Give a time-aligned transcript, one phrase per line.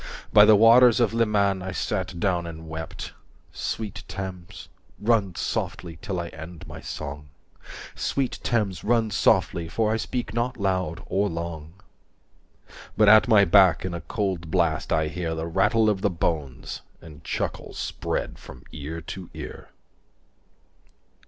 [0.33, 3.13] By the waters of Leman I sat down and wept…
[3.51, 4.67] Sweet Thames,
[4.99, 7.29] run softly till I end my song,
[7.93, 11.73] Sweet Thames, run softly, for I speak not loud or long.
[12.97, 16.09] But at my back in a cold blast I hear 185 The rattle of the
[16.09, 19.69] bones, and chuckle spread from ear to ear.